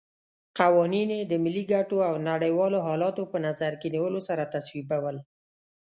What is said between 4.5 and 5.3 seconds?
تصویبول.